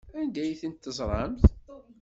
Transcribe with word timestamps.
Anda 0.19 0.39
ay 0.43 0.53
tent-teẓramt? 0.61 1.41